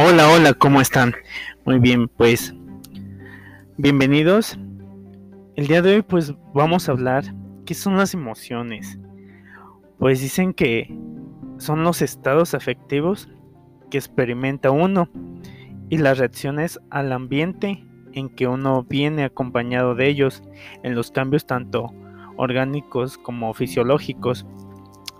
Hola, 0.00 0.30
hola, 0.30 0.54
¿cómo 0.54 0.80
están? 0.80 1.12
Muy 1.64 1.80
bien, 1.80 2.06
pues 2.06 2.54
bienvenidos. 3.78 4.56
El 5.56 5.66
día 5.66 5.82
de 5.82 5.96
hoy 5.96 6.02
pues 6.02 6.34
vamos 6.54 6.88
a 6.88 6.92
hablar 6.92 7.24
qué 7.66 7.74
son 7.74 7.96
las 7.96 8.14
emociones. 8.14 8.96
Pues 9.98 10.20
dicen 10.20 10.54
que 10.54 10.96
son 11.56 11.82
los 11.82 12.00
estados 12.00 12.54
afectivos 12.54 13.28
que 13.90 13.98
experimenta 13.98 14.70
uno 14.70 15.08
y 15.88 15.98
las 15.98 16.18
reacciones 16.18 16.78
al 16.90 17.12
ambiente 17.12 17.84
en 18.12 18.28
que 18.28 18.46
uno 18.46 18.84
viene 18.84 19.24
acompañado 19.24 19.96
de 19.96 20.06
ellos 20.06 20.44
en 20.84 20.94
los 20.94 21.10
cambios 21.10 21.44
tanto 21.44 21.92
orgánicos 22.36 23.18
como 23.18 23.52
fisiológicos. 23.52 24.46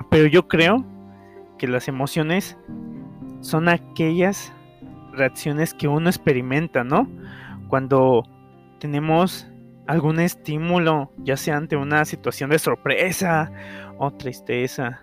Pero 0.08 0.28
yo 0.28 0.46
creo 0.46 0.86
que 1.58 1.66
las 1.66 1.88
emociones 1.88 2.56
son 3.40 3.68
aquellas 3.68 4.52
reacciones 5.18 5.74
que 5.74 5.88
uno 5.88 6.08
experimenta, 6.08 6.84
¿no? 6.84 7.08
Cuando 7.68 8.24
tenemos 8.78 9.46
algún 9.86 10.20
estímulo, 10.20 11.10
ya 11.18 11.36
sea 11.36 11.56
ante 11.56 11.76
una 11.76 12.04
situación 12.04 12.50
de 12.50 12.58
sorpresa 12.58 13.50
o 13.98 14.12
tristeza 14.12 15.02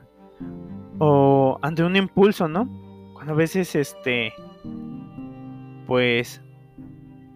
o 1.00 1.60
ante 1.62 1.84
un 1.84 1.96
impulso, 1.96 2.48
¿no? 2.48 2.70
Cuando 3.14 3.34
a 3.34 3.36
veces 3.36 3.76
este 3.76 4.32
pues 5.88 6.41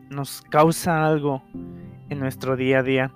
nos 0.09 0.41
causa 0.41 1.05
algo 1.05 1.43
en 2.09 2.19
nuestro 2.19 2.55
día 2.55 2.80
a 2.80 2.83
día. 2.83 3.11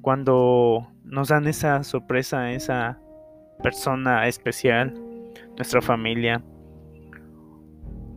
Cuando 0.00 0.88
nos 1.04 1.28
dan 1.28 1.46
esa 1.46 1.82
sorpresa, 1.84 2.52
esa 2.52 2.98
persona 3.62 4.26
especial, 4.28 4.94
nuestra 5.56 5.82
familia, 5.82 6.42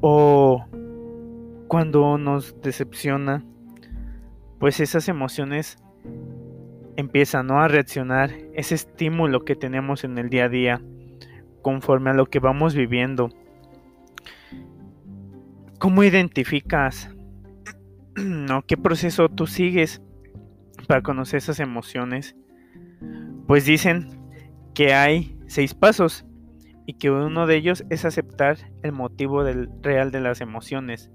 o 0.01 0.65
cuando 1.67 2.17
nos 2.17 2.59
decepciona, 2.61 3.45
pues 4.59 4.79
esas 4.79 5.07
emociones 5.07 5.77
empiezan 6.95 7.51
a 7.51 7.67
reaccionar, 7.67 8.31
ese 8.53 8.75
estímulo 8.75 9.45
que 9.45 9.55
tenemos 9.55 10.03
en 10.03 10.17
el 10.17 10.29
día 10.29 10.45
a 10.45 10.49
día, 10.49 10.81
conforme 11.61 12.09
a 12.09 12.13
lo 12.13 12.25
que 12.25 12.39
vamos 12.39 12.75
viviendo. 12.75 13.29
¿Cómo 15.79 16.03
identificas? 16.03 17.09
¿no? 18.15 18.63
¿Qué 18.63 18.75
proceso 18.77 19.29
tú 19.29 19.47
sigues 19.47 20.01
para 20.87 21.01
conocer 21.01 21.37
esas 21.37 21.59
emociones? 21.59 22.35
Pues 23.47 23.65
dicen 23.65 24.09
que 24.73 24.93
hay 24.93 25.37
seis 25.47 25.73
pasos 25.73 26.25
y 26.89 26.93
que 26.93 27.11
uno 27.11 27.45
de 27.45 27.55
ellos 27.55 27.83
es 27.91 28.03
aceptar 28.03 28.57
el 28.81 28.93
motivo 28.93 29.43
del, 29.43 29.69
real 29.83 30.09
de 30.09 30.21
las 30.21 30.41
emociones. 30.41 31.11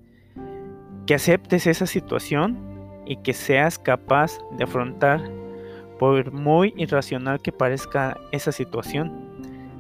Que 1.05 1.17
aceptes 1.17 1.67
esa 1.67 1.87
situación 1.87 2.57
y 3.07 3.17
que 3.17 3.33
seas 3.33 3.81
capaz 3.81 4.39
de 4.57 4.63
afrontar, 4.63 5.21
por 5.99 6.31
muy 6.31 6.75
irracional 6.77 7.43
que 7.43 7.51
parezca 7.51 8.17
esa 8.31 8.53
situación, 8.53 9.11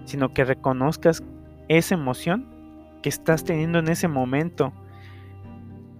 sino 0.05 0.35
que 0.35 0.45
reconozcas 0.45 1.23
esa 1.69 1.95
emoción 1.95 2.49
que 3.01 3.09
estás 3.09 3.45
teniendo 3.45 3.79
en 3.79 3.87
ese 3.87 4.09
momento. 4.09 4.73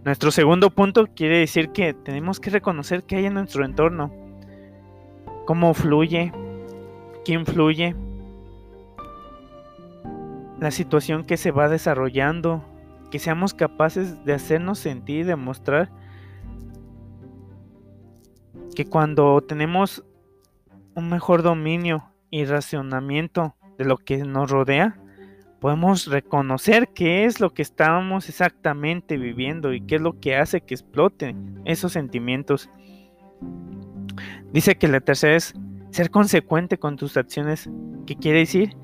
Nuestro 0.05 0.33
segundo 0.33 0.71
punto 0.71 1.07
quiere 1.07 1.39
decir 1.39 1.69
que 1.69 1.95
tenemos 1.95 2.41
que 2.41 2.51
reconocer 2.51 3.05
qué 3.05 3.15
hay 3.15 3.27
en 3.27 3.35
nuestro 3.35 3.65
entorno, 3.65 4.13
cómo 5.47 5.73
fluye, 5.73 6.33
quién 7.25 7.47
fluye, 7.47 7.95
la 10.65 10.71
situación 10.71 11.25
que 11.25 11.37
se 11.37 11.51
va 11.51 11.69
desarrollando, 11.69 12.65
que 13.11 13.19
seamos 13.19 13.53
capaces 13.53 14.25
de 14.25 14.33
hacernos 14.33 14.79
sentir 14.79 15.19
y 15.19 15.25
demostrar 15.25 15.91
que 18.75 18.87
cuando 18.87 19.43
tenemos 19.43 20.07
un 20.95 21.11
mejor 21.11 21.43
dominio 21.43 22.11
y 22.31 22.47
racionamiento 22.47 23.55
de 23.77 23.85
lo 23.85 23.99
que 23.99 24.17
nos 24.25 24.51
rodea, 24.51 24.97
podemos 25.61 26.07
reconocer 26.07 26.89
qué 26.95 27.27
es 27.27 27.41
lo 27.41 27.53
que 27.53 27.61
estamos 27.61 28.31
exactamente 28.31 29.19
viviendo 29.19 29.75
y 29.75 29.83
qué 29.83 29.97
es 29.97 30.01
lo 30.01 30.19
que 30.19 30.37
hace 30.37 30.63
que 30.63 30.73
exploten 30.73 31.61
esos 31.67 31.93
sentimientos. 31.93 32.71
Dice 34.51 34.77
que 34.77 34.89
la 34.89 35.01
tercera 35.01 35.37
es 35.37 35.53
ser 35.91 36.11
consecuente 36.11 36.79
con 36.79 36.97
tus 36.97 37.19
acciones, 37.19 37.69
que 38.07 38.17
quiere 38.17 38.39
decir 38.39 38.79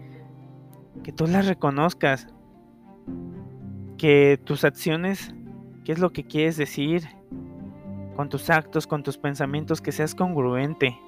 que 1.02 1.12
tú 1.12 1.26
las 1.26 1.46
reconozcas, 1.46 2.28
que 3.98 4.40
tus 4.44 4.64
acciones, 4.64 5.34
qué 5.84 5.92
es 5.92 5.98
lo 5.98 6.12
que 6.12 6.24
quieres 6.24 6.56
decir, 6.56 7.08
con 8.16 8.28
tus 8.28 8.50
actos, 8.50 8.86
con 8.86 9.02
tus 9.02 9.18
pensamientos, 9.18 9.80
que 9.80 9.92
seas 9.92 10.14
congruente 10.14 10.98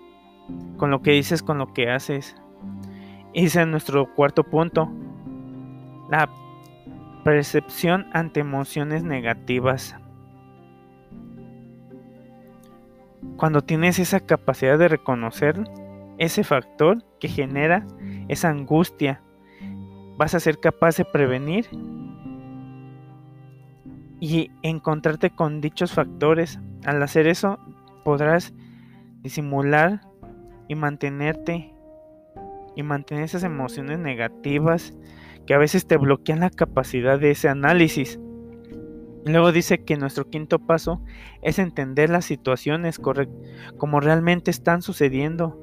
con 0.77 0.91
lo 0.91 1.03
que 1.03 1.13
dices, 1.13 1.43
con 1.43 1.59
lo 1.59 1.73
que 1.73 1.91
haces. 1.91 2.35
Ese 3.35 3.63
es 3.63 3.67
nuestro 3.67 4.13
cuarto 4.15 4.45
punto, 4.45 4.91
la 6.11 6.29
percepción 7.25 8.07
ante 8.13 8.41
emociones 8.41 9.05
negativas. 9.05 9.97
Cuando 13.37 13.63
tienes 13.63 13.99
esa 13.99 14.21
capacidad 14.21 14.79
de 14.79 14.89
reconocer 14.89 15.63
ese 16.19 16.45
factor 16.45 17.03
que 17.19 17.29
genera 17.29 17.87
esa 18.29 18.51
angustia, 18.51 19.23
vas 20.17 20.35
a 20.35 20.41
ser 20.41 20.59
capaz 20.59 20.97
de 20.97 21.05
prevenir 21.05 21.67
y 24.21 24.51
encontrarte 24.63 25.31
con 25.31 25.61
dichos 25.61 25.93
factores. 25.93 26.59
Al 26.85 27.03
hacer 27.03 27.27
eso 27.27 27.59
podrás 28.05 28.53
disimular 29.23 30.01
y 30.69 30.75
mantenerte 30.75 31.75
y 32.75 32.83
mantener 32.83 33.25
esas 33.25 33.45
emociones 33.45 33.99
negativas 33.99 34.95
que 35.47 35.55
a 35.55 35.59
veces 35.59 35.87
te 35.87 35.97
bloquean 35.97 36.41
la 36.41 36.51
capacidad 36.51 37.19
de 37.19 37.33
ese 37.33 37.49
análisis. 37.49 38.19
Luego 39.25 39.53
dice 39.53 39.85
que 39.85 39.97
nuestro 39.97 40.29
quinto 40.29 40.59
paso 40.59 41.01
es 41.43 41.59
entender 41.59 42.11
las 42.11 42.25
situaciones 42.25 42.99
como 42.99 44.01
realmente 44.01 44.51
están 44.51 44.83
sucediendo 44.83 45.62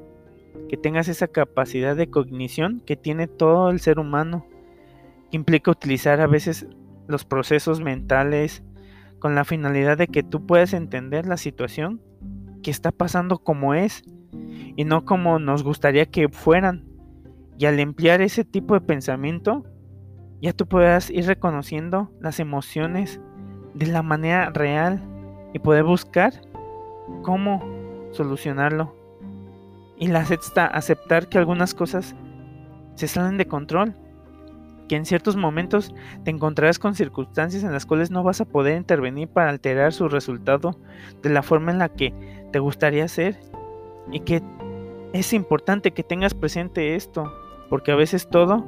que 0.70 0.76
tengas 0.76 1.08
esa 1.08 1.26
capacidad 1.26 1.96
de 1.96 2.10
cognición 2.10 2.80
que 2.86 2.94
tiene 2.94 3.26
todo 3.26 3.70
el 3.70 3.80
ser 3.80 3.98
humano, 3.98 4.46
que 5.28 5.36
implica 5.36 5.72
utilizar 5.72 6.20
a 6.20 6.28
veces 6.28 6.68
los 7.08 7.24
procesos 7.24 7.80
mentales 7.80 8.62
con 9.18 9.34
la 9.34 9.44
finalidad 9.44 9.98
de 9.98 10.06
que 10.06 10.22
tú 10.22 10.46
puedas 10.46 10.72
entender 10.72 11.26
la 11.26 11.38
situación 11.38 12.00
que 12.62 12.70
está 12.70 12.92
pasando 12.92 13.38
como 13.38 13.74
es 13.74 14.04
y 14.76 14.84
no 14.84 15.04
como 15.04 15.40
nos 15.40 15.64
gustaría 15.64 16.06
que 16.06 16.28
fueran. 16.28 16.84
Y 17.58 17.66
al 17.66 17.80
emplear 17.80 18.20
ese 18.20 18.44
tipo 18.44 18.74
de 18.74 18.80
pensamiento, 18.80 19.64
ya 20.40 20.52
tú 20.52 20.68
puedas 20.68 21.10
ir 21.10 21.26
reconociendo 21.26 22.12
las 22.20 22.38
emociones 22.38 23.20
de 23.74 23.88
la 23.88 24.04
manera 24.04 24.50
real 24.50 25.02
y 25.52 25.58
poder 25.58 25.82
buscar 25.82 26.32
cómo 27.24 27.60
solucionarlo. 28.12 28.99
Y 30.00 30.06
la 30.06 30.24
sexta, 30.24 30.66
aceptar 30.66 31.28
que 31.28 31.36
algunas 31.36 31.74
cosas 31.74 32.16
se 32.94 33.06
salen 33.06 33.36
de 33.36 33.46
control. 33.46 33.94
Que 34.88 34.96
en 34.96 35.04
ciertos 35.04 35.36
momentos 35.36 35.94
te 36.24 36.30
encontrarás 36.30 36.78
con 36.78 36.94
circunstancias 36.94 37.62
en 37.62 37.72
las 37.72 37.84
cuales 37.84 38.10
no 38.10 38.24
vas 38.24 38.40
a 38.40 38.46
poder 38.46 38.78
intervenir 38.78 39.28
para 39.28 39.50
alterar 39.50 39.92
su 39.92 40.08
resultado 40.08 40.80
de 41.22 41.28
la 41.28 41.42
forma 41.42 41.70
en 41.70 41.78
la 41.78 41.90
que 41.90 42.14
te 42.50 42.58
gustaría 42.58 43.04
hacer. 43.04 43.38
Y 44.10 44.20
que 44.20 44.42
es 45.12 45.34
importante 45.34 45.92
que 45.92 46.02
tengas 46.02 46.32
presente 46.32 46.96
esto. 46.96 47.30
Porque 47.68 47.92
a 47.92 47.96
veces 47.96 48.26
todo 48.30 48.66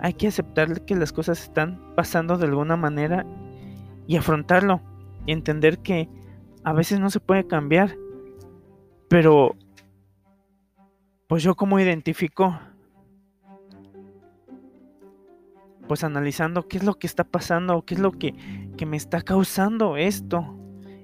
hay 0.00 0.14
que 0.14 0.26
aceptar 0.26 0.84
que 0.84 0.96
las 0.96 1.12
cosas 1.12 1.44
están 1.44 1.80
pasando 1.94 2.38
de 2.38 2.46
alguna 2.46 2.76
manera 2.76 3.24
y 4.08 4.16
afrontarlo. 4.16 4.80
Y 5.26 5.32
entender 5.32 5.78
que 5.78 6.08
a 6.64 6.72
veces 6.72 6.98
no 6.98 7.08
se 7.08 7.20
puede 7.20 7.46
cambiar. 7.46 7.96
Pero 9.08 9.54
pues 11.30 11.44
yo 11.44 11.54
como 11.54 11.78
identifico, 11.78 12.58
pues 15.86 16.02
analizando 16.02 16.66
qué 16.66 16.78
es 16.78 16.82
lo 16.82 16.98
que 16.98 17.06
está 17.06 17.22
pasando, 17.22 17.84
qué 17.84 17.94
es 17.94 18.00
lo 18.00 18.10
que, 18.10 18.34
que 18.76 18.84
me 18.84 18.96
está 18.96 19.22
causando 19.22 19.96
esto. 19.96 20.58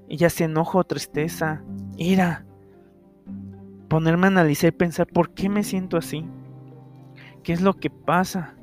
Y 0.09 0.17
ya 0.17 0.29
sea 0.29 0.47
enojo, 0.47 0.83
tristeza, 0.83 1.63
ira. 1.97 2.45
Ponerme 3.87 4.27
a 4.27 4.31
analizar 4.31 4.71
y 4.71 4.77
pensar 4.77 5.07
por 5.07 5.33
qué 5.33 5.49
me 5.49 5.63
siento 5.63 5.97
así. 5.97 6.27
¿Qué 7.45 7.53
es 7.53 7.61
lo 7.61 7.75
que 7.75 7.91
pasa? 7.91 8.57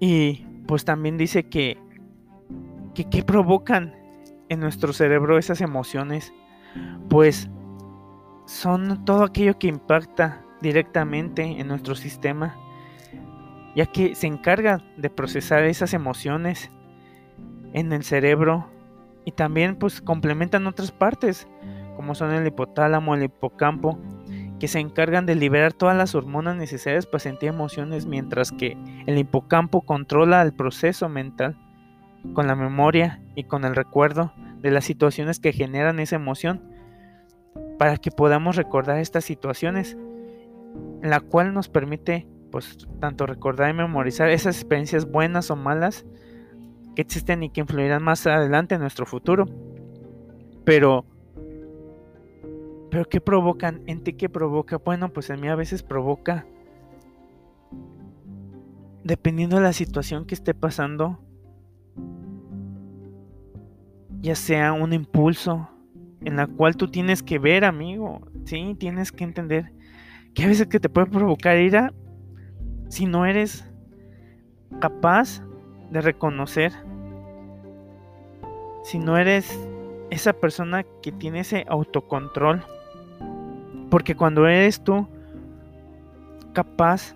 Y 0.00 0.46
pues 0.66 0.86
también 0.86 1.18
dice 1.18 1.46
que, 1.50 1.76
que 2.94 3.04
qué 3.04 3.22
provocan 3.22 3.94
en 4.48 4.60
nuestro 4.60 4.94
cerebro 4.94 5.36
esas 5.36 5.60
emociones. 5.60 6.32
Pues 7.10 7.50
son 8.48 9.04
todo 9.04 9.24
aquello 9.24 9.58
que 9.58 9.68
impacta 9.68 10.42
directamente 10.62 11.42
en 11.42 11.68
nuestro 11.68 11.94
sistema, 11.94 12.56
ya 13.76 13.84
que 13.84 14.14
se 14.14 14.26
encarga 14.26 14.82
de 14.96 15.10
procesar 15.10 15.64
esas 15.64 15.92
emociones 15.92 16.70
en 17.74 17.92
el 17.92 18.02
cerebro 18.02 18.66
y 19.26 19.32
también 19.32 19.76
pues 19.76 20.00
complementan 20.00 20.66
otras 20.66 20.90
partes 20.90 21.46
como 21.94 22.14
son 22.14 22.32
el 22.32 22.46
hipotálamo, 22.46 23.14
el 23.14 23.24
hipocampo, 23.24 23.98
que 24.58 24.68
se 24.68 24.78
encargan 24.78 25.26
de 25.26 25.34
liberar 25.34 25.74
todas 25.74 25.96
las 25.96 26.14
hormonas 26.14 26.56
necesarias 26.56 27.06
para 27.06 27.18
sentir 27.18 27.50
emociones, 27.50 28.06
mientras 28.06 28.50
que 28.50 28.78
el 29.06 29.18
hipocampo 29.18 29.82
controla 29.82 30.40
el 30.42 30.54
proceso 30.54 31.08
mental 31.08 31.58
con 32.34 32.46
la 32.46 32.54
memoria 32.54 33.20
y 33.34 33.44
con 33.44 33.64
el 33.64 33.74
recuerdo 33.74 34.32
de 34.62 34.70
las 34.70 34.84
situaciones 34.84 35.38
que 35.38 35.52
generan 35.52 36.00
esa 36.00 36.16
emoción 36.16 36.77
para 37.78 37.96
que 37.96 38.10
podamos 38.10 38.56
recordar 38.56 38.98
estas 38.98 39.24
situaciones, 39.24 39.96
la 41.02 41.20
cual 41.20 41.54
nos 41.54 41.68
permite 41.68 42.26
pues 42.50 42.78
tanto 43.00 43.26
recordar 43.26 43.70
y 43.70 43.74
memorizar 43.74 44.30
esas 44.30 44.56
experiencias 44.56 45.10
buenas 45.10 45.50
o 45.50 45.56
malas 45.56 46.06
que 46.96 47.02
existen 47.02 47.42
y 47.42 47.50
que 47.50 47.60
influirán 47.60 48.02
más 48.02 48.26
adelante 48.26 48.74
en 48.74 48.80
nuestro 48.80 49.06
futuro. 49.06 49.46
Pero 50.64 51.04
pero 52.90 53.04
¿qué 53.04 53.20
provocan? 53.20 53.82
¿En 53.86 54.02
ti 54.02 54.14
qué 54.14 54.28
provoca? 54.28 54.78
Bueno, 54.78 55.12
pues 55.12 55.28
en 55.30 55.40
mí 55.40 55.48
a 55.48 55.54
veces 55.54 55.82
provoca 55.82 56.46
dependiendo 59.04 59.56
de 59.56 59.62
la 59.62 59.72
situación 59.72 60.26
que 60.26 60.34
esté 60.34 60.52
pasando, 60.52 61.18
ya 64.20 64.34
sea 64.34 64.72
un 64.72 64.92
impulso 64.92 65.68
en 66.24 66.36
la 66.36 66.46
cual 66.46 66.76
tú 66.76 66.88
tienes 66.88 67.22
que 67.22 67.38
ver, 67.38 67.64
amigo, 67.64 68.20
sí, 68.44 68.76
tienes 68.78 69.12
que 69.12 69.24
entender 69.24 69.72
que 70.34 70.44
a 70.44 70.48
veces 70.48 70.66
que 70.66 70.80
te 70.80 70.88
puede 70.88 71.06
provocar 71.06 71.58
ira 71.58 71.92
si 72.88 73.06
no 73.06 73.26
eres 73.26 73.68
capaz 74.80 75.42
de 75.90 76.00
reconocer, 76.00 76.72
si 78.84 78.98
no 78.98 79.16
eres 79.16 79.58
esa 80.10 80.32
persona 80.32 80.84
que 81.02 81.12
tiene 81.12 81.40
ese 81.40 81.64
autocontrol, 81.68 82.64
porque 83.90 84.16
cuando 84.16 84.46
eres 84.46 84.82
tú 84.82 85.08
capaz 86.52 87.14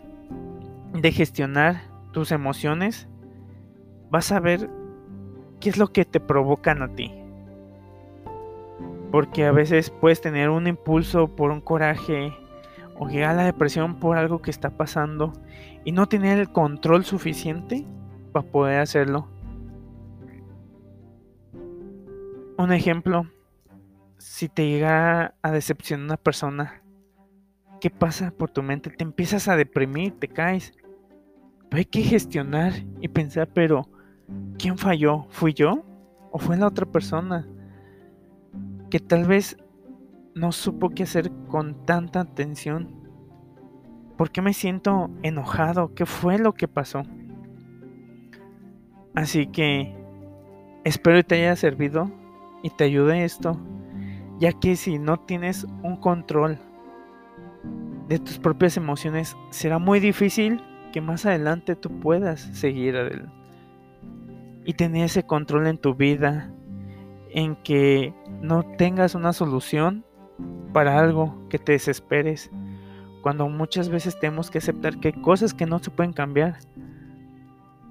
de 0.93 1.11
gestionar 1.11 1.83
tus 2.13 2.33
emociones, 2.33 3.09
vas 4.11 4.31
a 4.33 4.41
ver 4.41 4.69
qué 5.61 5.71
es 5.71 5.79
lo 5.79 5.89
que 5.89 6.05
te 6.05 6.21
provocan 6.21 6.83
a 6.83 6.95
ti. 6.95 7.22
Porque 9.13 9.45
a 9.45 9.53
veces 9.53 9.91
puedes 9.91 10.21
tener 10.21 10.51
un 10.51 10.67
impulso 10.67 11.29
por 11.29 11.53
un 11.53 11.61
coraje 11.61 12.35
o 12.99 13.09
llegar 13.09 13.31
a 13.31 13.35
la 13.35 13.45
depresión 13.45 14.01
por 14.01 14.17
algo 14.17 14.43
que 14.43 14.51
está 14.51 14.71
pasando 14.71 15.33
y 15.85 15.93
no 15.93 16.09
tener 16.09 16.41
el 16.41 16.51
control 16.51 17.05
suficiente 17.05 17.87
para 18.33 18.47
poder 18.47 18.81
hacerlo. 18.81 19.29
Un 22.57 22.73
ejemplo, 22.73 23.27
si 24.19 24.49
te 24.49 24.67
llega 24.67 25.35
a 25.43 25.51
decepcionar 25.51 26.07
una 26.07 26.17
persona, 26.17 26.83
¿qué 27.81 27.91
pasa 27.91 28.31
por 28.31 28.51
tu 28.51 28.63
mente? 28.63 28.91
Te 28.91 29.05
empiezas 29.05 29.49
a 29.49 29.57
deprimir, 29.57 30.19
te 30.19 30.29
caes. 30.29 30.73
Pero 31.69 31.79
hay 31.79 31.85
que 31.85 32.03
gestionar 32.03 32.73
y 33.01 33.09
pensar, 33.09 33.49
pero 33.53 33.89
¿quién 34.59 34.79
falló? 34.79 35.27
¿Fui 35.31 35.53
yo? 35.53 35.85
¿O 36.31 36.39
fue 36.39 36.57
la 36.57 36.69
otra 36.69 36.87
persona? 36.87 37.47
Que 38.93 39.01
tal 39.01 39.25
vez 39.25 39.57
no 40.35 40.53
supo 40.53 40.91
qué 40.91 41.05
hacer 41.05 41.33
con 41.49 41.87
tanta 41.87 42.21
atención. 42.21 42.91
¿Por 44.19 44.31
qué 44.31 44.43
me 44.43 44.53
siento 44.53 45.09
enojado? 45.23 45.95
¿Qué 45.95 46.05
fue 46.05 46.39
lo 46.39 46.53
que 46.53 46.69
pasó? 46.69 47.03
Así 49.15 49.47
que 49.47 49.97
espero 50.85 51.17
que 51.17 51.25
te 51.25 51.35
haya 51.37 51.57
servido 51.57 52.11
y 52.63 52.69
te 52.69 52.85
ayude 52.85 53.25
esto, 53.25 53.59
ya 54.39 54.53
que 54.53 54.77
si 54.77 54.99
no 54.99 55.17
tienes 55.21 55.65
un 55.83 55.97
control 55.97 56.59
de 58.09 58.19
tus 58.19 58.39
propias 58.39 58.77
emociones, 58.77 59.39
será 59.49 59.79
muy 59.79 60.01
difícil 60.01 60.63
que 60.93 61.01
más 61.01 61.25
adelante 61.25 61.77
tú 61.77 61.89
puedas 61.99 62.43
seguir 62.43 62.99
adelante 62.99 63.33
y 64.67 64.75
tener 64.75 65.07
ese 65.07 65.23
control 65.23 65.67
en 65.67 65.79
tu 65.79 65.95
vida, 65.95 66.53
en 67.31 67.57
que 67.57 68.13
no 68.43 68.65
tengas 68.77 69.15
una 69.15 69.33
solución 69.33 70.05
para 70.73 70.99
algo 70.99 71.49
que 71.49 71.59
te 71.59 71.73
desesperes, 71.73 72.51
cuando 73.23 73.49
muchas 73.49 73.89
veces 73.89 74.19
tenemos 74.19 74.51
que 74.51 74.59
aceptar 74.59 74.99
que 74.99 75.09
hay 75.09 75.23
cosas 75.23 75.55
que 75.55 75.65
no 75.65 75.79
se 75.79 75.91
pueden 75.91 76.13
cambiar 76.13 76.59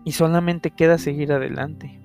y 0.03 0.12
solamente 0.12 0.71
queda 0.71 0.98
seguir 0.98 1.31
adelante. 1.31 1.98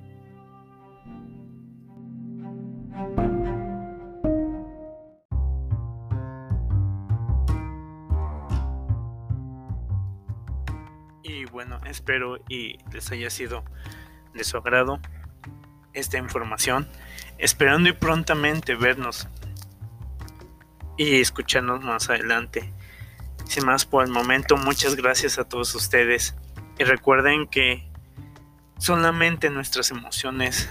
Y 11.25 11.46
bueno, 11.46 11.81
espero 11.84 12.38
y 12.48 12.78
les 12.93 13.10
haya 13.10 13.31
sido 13.31 13.64
de 14.34 14.44
su 14.44 14.56
agrado 14.56 15.00
esta 15.96 16.19
información, 16.19 16.87
esperando 17.38 17.88
y 17.88 17.93
prontamente 17.93 18.76
vernos 18.76 19.28
y 20.96 21.20
escucharnos 21.20 21.82
más 21.82 22.08
adelante. 22.08 22.72
Sin 23.44 23.66
más 23.66 23.84
por 23.84 24.04
el 24.04 24.10
momento, 24.10 24.56
muchas 24.56 24.96
gracias 24.96 25.38
a 25.38 25.44
todos 25.44 25.75
ustedes 25.75 26.34
y 26.78 26.84
recuerden 26.84 27.46
que 27.46 27.88
solamente 28.78 29.50
nuestras 29.50 29.90
emociones 29.90 30.69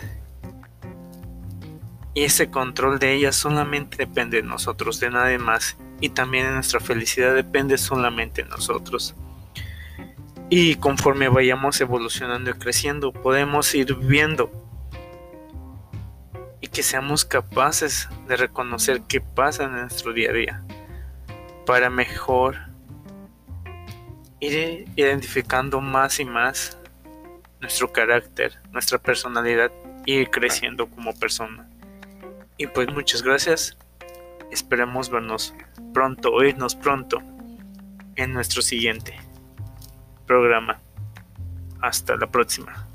y 2.16 2.24
ese 2.24 2.50
control 2.50 2.98
de 2.98 3.14
ellas 3.14 3.36
solamente 3.36 3.98
depende 3.98 4.38
de 4.38 4.48
nosotros, 4.48 5.02
de 5.02 5.10
nadie 5.10 5.38
más. 5.38 5.76
Y 6.00 6.10
también 6.10 6.54
nuestra 6.54 6.80
felicidad 6.80 7.36
depende 7.36 7.78
solamente 7.78 8.44
de 8.44 8.50
nosotros. 8.50 9.16
Y 10.50 10.76
conforme 10.76 11.28
vayamos 11.28 11.80
evolucionando 11.82 12.52
y 12.52 12.54
creciendo, 12.54 13.12
podemos 13.12 13.74
ir 13.76 13.96
viendo 13.96 14.50
que 16.76 16.84
seamos 16.84 17.24
capaces 17.24 18.10
de 18.28 18.36
reconocer 18.36 19.04
qué 19.08 19.22
pasa 19.22 19.64
en 19.64 19.72
nuestro 19.72 20.12
día 20.12 20.32
a 20.32 20.34
día 20.34 20.64
para 21.66 21.90
mejor 21.90 22.58
ir 24.42 24.86
identificando 24.98 25.80
más 25.80 26.20
y 26.20 26.26
más 26.26 26.78
nuestro 27.62 27.94
carácter, 27.94 28.60
nuestra 28.74 28.98
personalidad 28.98 29.72
y 30.06 30.16
ir 30.16 30.30
creciendo 30.30 30.88
como 30.90 31.18
persona. 31.18 31.66
Y 32.58 32.68
pues 32.68 32.92
muchas 32.92 33.22
gracias. 33.22 33.78
Esperemos 34.52 35.10
vernos 35.10 35.54
pronto, 35.94 36.34
oírnos 36.34 36.76
pronto 36.76 37.22
en 38.18 38.34
nuestro 38.34 38.62
siguiente 38.62 39.18
programa. 40.28 40.82
Hasta 41.80 42.18
la 42.18 42.28
próxima. 42.28 42.86